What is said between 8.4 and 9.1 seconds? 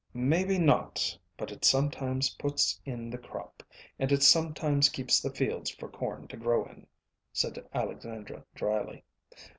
dryly.